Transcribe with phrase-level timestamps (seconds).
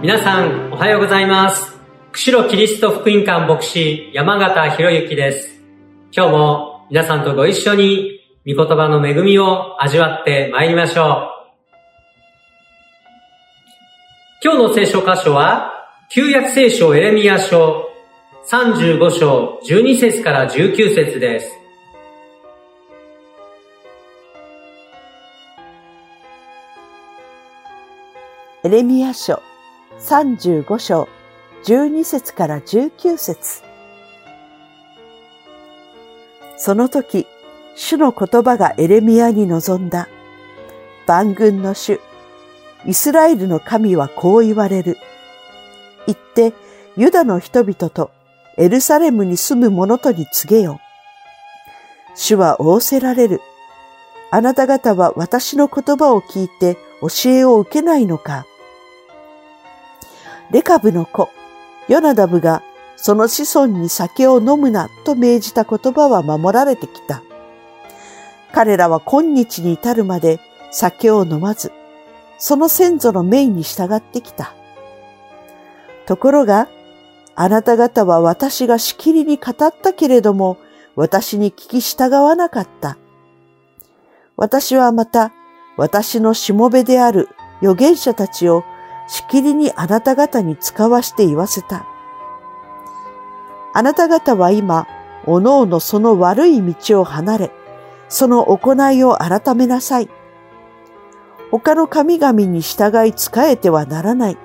[0.00, 1.76] 皆さん、おはようございます。
[2.12, 5.60] 釧路キリスト福音館牧師、山形博之です。
[6.12, 11.28] 今日も皆さんとご一緒に、御言葉の恵みを味わって参りましょう。
[14.40, 15.72] 今日の聖書箇所は、
[16.10, 17.88] 旧約聖書エレミア書
[18.48, 21.50] 35章12節から19節です。
[28.62, 29.42] エレミア書
[30.00, 31.08] 35章
[31.64, 33.62] 12節から19節
[36.56, 37.26] その時、
[37.76, 40.08] 主の言葉がエレミアに臨んだ。
[41.06, 42.00] 万軍の主、
[42.84, 44.98] イスラエルの神はこう言われる。
[46.06, 46.52] 言って、
[46.96, 48.10] ユダの人々と
[48.56, 50.80] エルサレムに住む者とに告げよ。
[52.16, 53.40] 主は仰せられる。
[54.32, 58.46] あなた方は私の言葉を聞いて教えを受けないのか。
[60.50, 61.30] レカブの子、
[61.88, 62.62] ヨナダブが
[62.96, 67.22] その子孫に酒を飲むなと命じた言葉は守られてきた。
[68.52, 71.70] 彼らは今日に至るまで酒を飲まず、
[72.38, 74.54] その先祖の命に従ってきた。
[76.06, 76.68] ところが、
[77.34, 80.56] あなた方は私がしきりに語ったけれども、
[80.96, 82.96] 私に聞き従わなかった。
[84.36, 85.32] 私はまた、
[85.76, 87.28] 私のしもべである
[87.60, 88.64] 預言者たちを
[89.08, 91.86] しきりにあなた方に使わして言わせた。
[93.74, 94.86] あなた方は今、
[95.26, 97.50] おのおのその悪い道を離れ、
[98.08, 100.08] その行いを改めなさい。
[101.50, 104.38] 他の神々に従い仕えてはならない。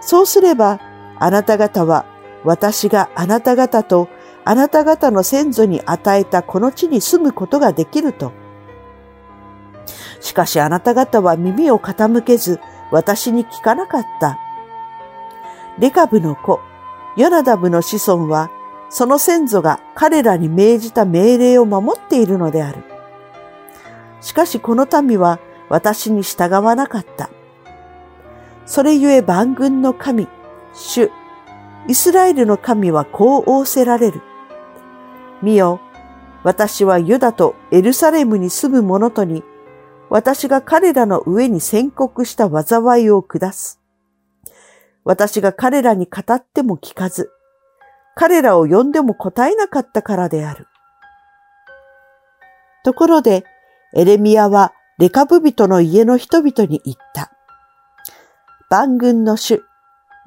[0.00, 0.80] そうすれば、
[1.18, 2.04] あなた方は
[2.44, 4.08] 私があなた方と
[4.44, 8.32] あなた方の先祖に与えたこの地に住むことができると。
[10.20, 14.38] しかしあなた方は耳を傾けず、私に聞かなかった。
[15.78, 16.60] レカブの子、
[17.16, 18.50] ヨナダブの子孫は、
[18.88, 22.84] その先祖が彼らに命じた命令を守っているのである。
[24.20, 27.30] しかしこの民は私に従わなかった。
[28.66, 30.28] それゆえ万軍の神、
[30.72, 31.10] 主、
[31.88, 34.22] イスラエルの神はこう仰せられる。
[35.42, 35.80] 見よ、
[36.42, 39.42] 私はユダとエルサレムに住む者とに
[40.10, 43.80] 私が彼らの上に宣告した災いを下す。
[45.04, 47.30] 私が彼らに語っても聞かず、
[48.14, 50.66] 彼らを呼んでも答えなかったからである。
[52.84, 53.44] ところで、
[53.94, 57.30] エレミアはレカブ人の家の人々に言った。
[58.70, 59.62] 万軍の主、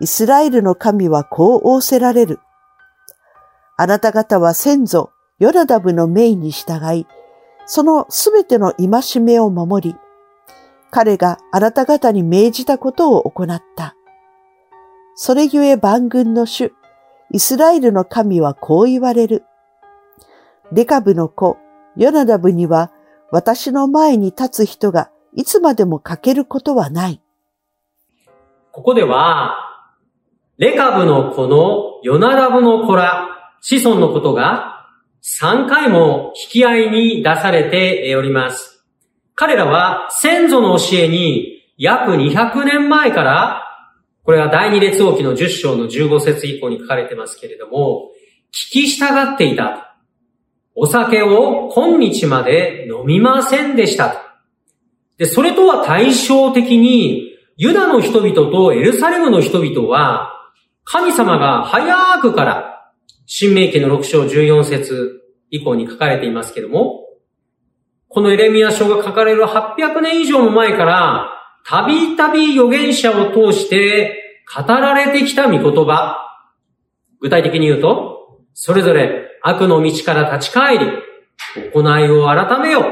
[0.00, 2.40] イスラエルの神はこう仰せられる。
[3.76, 7.06] あなた方は先祖、ヨナダブの命に従い、
[7.66, 9.96] そのすべての戒めを守り、
[10.90, 13.94] 彼があなた方に命じたことを行った。
[15.14, 16.72] それゆえ万軍の主、
[17.32, 19.44] イスラエルの神はこう言われる。
[20.72, 21.58] レカブの子、
[21.96, 22.92] ヨナダブには
[23.32, 27.20] 私の前に立つ人がいつまでも欠けることはない。
[28.70, 29.56] ここでは、
[30.58, 33.28] レカブの子のヨナダブの子ら、
[33.60, 34.75] 子孫のことが
[35.26, 38.84] 3回も引き合いに出されております。
[39.34, 43.62] 彼らは先祖の教えに約200年前から、
[44.22, 48.12] これは第二列王記の10章の15節以降に書かれてますけれども、
[48.52, 49.96] 聞き従っていた。
[50.76, 54.38] お酒を今日まで飲みませんでした。
[55.18, 60.32] で、それとは対照的に、ユダの人々とエルサレムの人々は、
[60.84, 62.75] 神様が早くから
[63.26, 65.20] 新明記の6章14節
[65.50, 67.04] 以降に書かれていますけども、
[68.08, 71.32] このエレミア書が書かれる800年以上も前から、
[71.66, 76.18] たびたび預言者を通して語られてきた御言葉。
[77.20, 80.86] 具体的に言うと、それぞれ悪の道から立ち返り、
[81.74, 82.84] 行いを改めよ。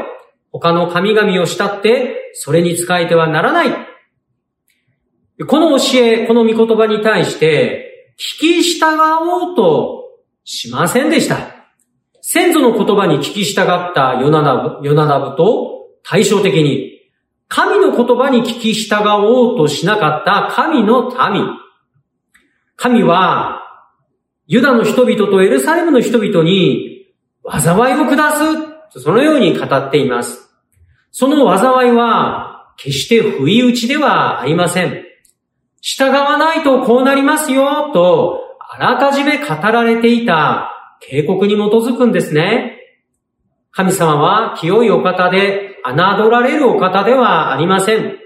[0.50, 3.68] 他の神々を慕って、それに仕えてはならない。
[5.46, 9.00] この教え、この御言葉に対して、聞き従
[9.30, 10.03] おうと
[10.44, 11.54] しませんでした。
[12.20, 17.00] 先祖の言葉に聞き従ったヨナダブ、ヨナダブと対照的に、
[17.48, 21.46] 神の言葉に聞き従おうとしなかった神の民。
[22.76, 23.62] 神は、
[24.46, 27.06] ユダの人々とエルサレムの人々に
[27.48, 28.32] 災いを下
[28.90, 30.50] す、そのように語っています。
[31.10, 35.04] その災いは、決して不意打ちではありません。
[35.80, 38.43] 従わないとこうなりますよ、と
[38.76, 42.80] あらかじめ語られていた警告に基づくんですね。
[43.70, 48.16] 神様は清いお方で、侮られるお方ではありません。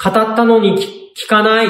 [0.00, 0.76] 語ったのに
[1.16, 1.68] 聞かない、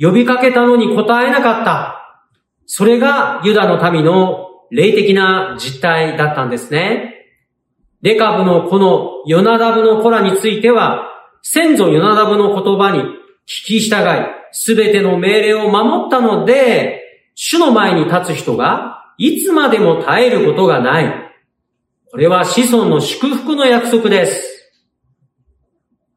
[0.00, 2.20] 呼びかけたのに答えなかった。
[2.66, 7.14] それがユダの民の霊的な実態だったんですね。
[8.02, 11.06] レカブのこのヨナダブの子らについては、
[11.42, 13.02] 先祖ヨナダブの言葉に
[13.46, 21.32] 聞き従い、すべての命令を守ったので、主の前に立つ人がいつまでも耐えることがない。
[22.10, 24.72] これは子孫の祝福の約束です。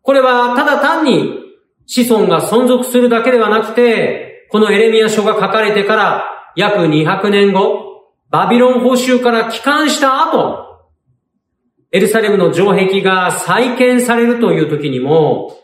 [0.01, 1.39] これはただ単に
[1.85, 6.23] 子孫が存続するだけではなくて、このエレミア書が書かれてから
[6.55, 10.81] 約200年後、バビロン報酬から帰還した後、
[11.91, 15.60] エルサレムの城壁が再建されるという時にも、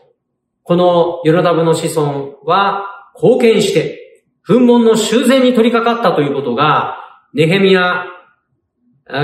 [0.68, 2.84] このヨナダブの子孫は
[3.14, 6.98] 貢献して、墳門の修繕に取り掛かったということが、
[7.32, 8.04] ネヘミヤ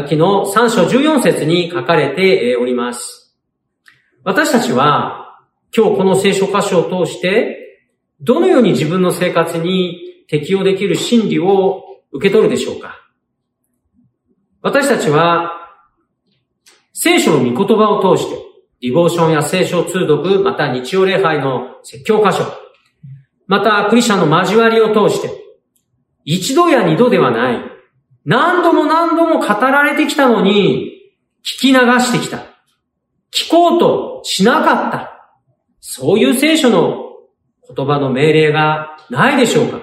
[0.08, 3.37] 記の3章14節に書かれております。
[4.23, 5.38] 私たちは
[5.76, 7.79] 今日この聖書箇所を通して、
[8.23, 13.06] どのように自分の生活に適用できる真理を受け取るでしょうか
[14.62, 15.52] 私たちは
[16.94, 22.44] 聖書の御言葉を通して、ディボーションや聖書通読、また日曜礼拝の説教箇所、
[23.47, 25.31] またクリスチャンの交わりを通して、
[26.25, 27.59] 一度や二度ではない、
[28.25, 30.93] 何度も何度も語られてきたのに、
[31.44, 32.38] 聞き流してきた。
[33.32, 35.31] 聞こうとしなかった。
[35.81, 37.05] そういう聖書の
[37.75, 39.81] 言葉の命令がないでしょうか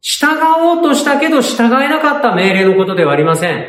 [0.00, 0.26] 従
[0.60, 3.66] おうとしたけど従えなかった命令のことではありません。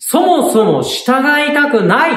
[0.00, 2.10] そもそも従いたくない。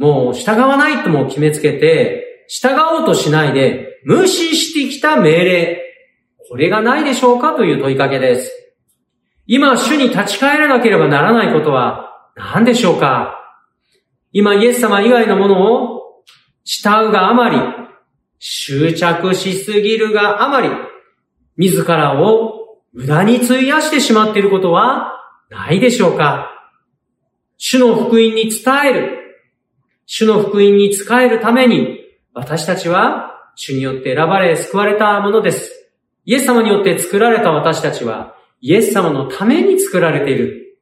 [0.00, 5.82] もう従わないとも決めつけて、従おうとしないで無視してきた命令。
[6.48, 8.50] これがないでしょうかという問いかけです。
[9.46, 13.36] 今、主に立ち返らなければならないことは何でしょうか
[14.32, 16.22] 今、イエス様以外のものを
[16.64, 17.58] 慕うがあまり、
[18.38, 20.70] 執着しすぎるがあまり、
[21.58, 25.12] 自らを無駄に費やしてしまっていることは
[25.50, 26.48] ないでしょうか
[27.58, 29.19] 主の福音に伝える。
[30.12, 32.00] 主の福音に使えるために、
[32.34, 35.88] 私たちは主によって選ばれ救われたものです。
[36.24, 40.80] イエス様によって作られた私たちは、イエス様のために作られている。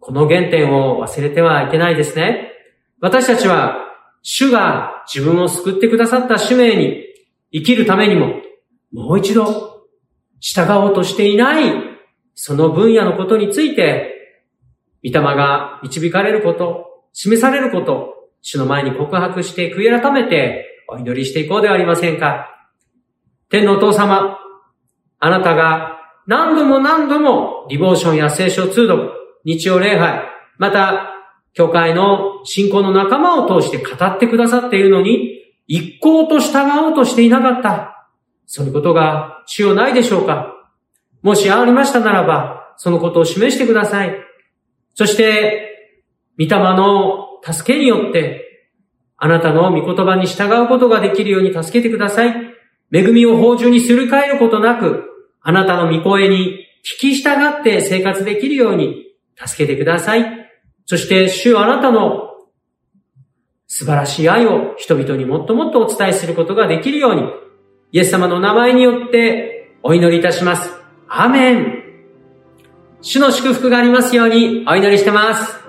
[0.00, 2.50] この原点を忘れてはいけないですね。
[2.98, 3.76] 私たちは、
[4.22, 7.04] 主が自分を救ってくださった使命に
[7.52, 8.36] 生きるためにも、
[8.90, 9.84] もう一度、
[10.40, 11.74] 従おうとしていない
[12.34, 14.14] その分野のことについて、
[15.04, 22.48] 御霊が導かれること、示されること、主の前に告白して悔い改めてお祈りしていこうではありませんか。
[23.48, 24.38] 天のお父様、
[25.18, 25.96] あなたが
[26.26, 29.12] 何度も何度もディボーションや聖書通読、
[29.44, 30.22] 日曜礼拝、
[30.58, 31.12] また、
[31.54, 38.08] 教会の信仰の仲間を通して語ってくださっているのに、一向と従おうとしていなかった。
[38.46, 40.54] そういうことが主要ないでしょうか
[41.22, 44.14] もしありましたならば、そのことを示してください。
[44.94, 45.96] そして、
[46.38, 48.42] 御霊の助けによって、
[49.16, 52.34] あなたの御言葉に従うことができるように助けてください。
[52.92, 55.04] 恵みを宝珠にすり替えることなく、
[55.40, 60.50] あなたの御声に聞き従って生活できるように助けてください。
[60.84, 62.30] そして、主あなたの
[63.66, 67.22] 素晴らしい愛を人々にもっともっとお伝えすることができるように、
[67.92, 70.72] イエス様の名前によってお祈りいたします。
[71.08, 71.82] アメン
[73.00, 75.65] 主の祝福がありますようにお祈りしてます。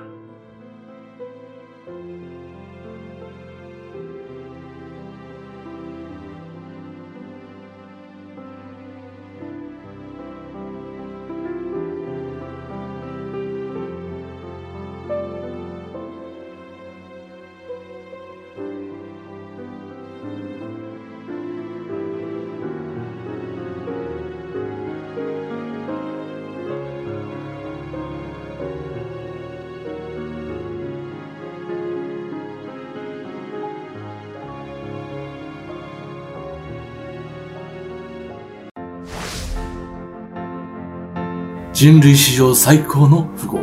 [41.79, 43.59] 人類史上最高の富豪、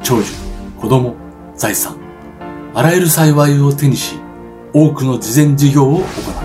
[0.00, 0.30] 長寿、
[0.80, 1.16] 子供、
[1.56, 1.96] 財産、
[2.72, 4.14] あらゆる幸いを手にし、
[4.72, 6.04] 多くの慈善事業を行っ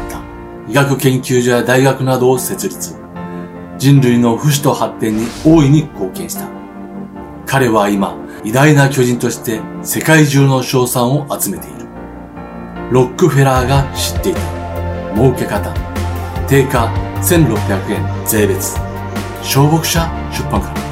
[0.10, 0.20] た。
[0.68, 2.96] 医学研究所や大学などを設立。
[3.78, 6.48] 人類の不死と発展に大いに貢献した。
[7.46, 11.86] 彼は今、偉大な巨人として世界中の賞賛を集めている。
[12.90, 14.40] ロックフェラーが知っていた。
[15.14, 15.72] 儲け方。
[16.48, 16.88] 定価
[17.22, 18.80] 1600円税別。
[19.44, 20.87] 小牧者出版から。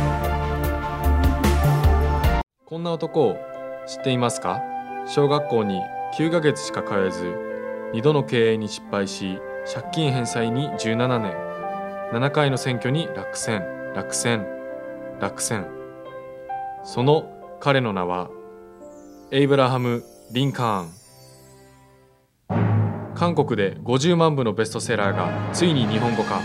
[2.85, 3.37] な男を
[3.85, 4.61] 知っていますか？
[5.05, 5.81] 小学校に
[6.17, 7.25] 9ヶ月しか通えず
[7.93, 9.37] 2度の経営に失敗し
[9.71, 11.33] 借金返済に17年。
[12.13, 13.65] 7回の選挙に落選。
[13.95, 14.47] 落選。
[15.19, 15.67] 落選。
[16.83, 18.29] その彼の名は
[19.31, 20.89] エイブラハム・リンカーン。
[23.15, 26.39] 韓国で50万部のベストセラーがついに日本語化。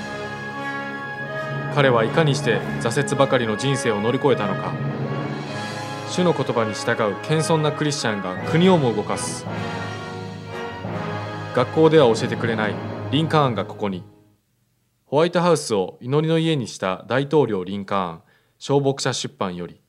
[1.75, 4.73] 彼はいかにして挫折ばかりの人生を乗り越えたのか？
[6.11, 9.47] 主の言葉に従う謙遜なクリスチャンが国をも動かす。
[11.55, 12.75] 学校では教えてくれない。
[13.13, 14.03] リンカーンがここに。
[15.05, 18.23] ホワイトハウスを祈りの家にした大統領リンカーン。
[18.59, 19.80] 消牧者出版より。